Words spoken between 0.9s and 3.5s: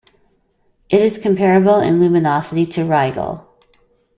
is comparable in luminosity to Rigel.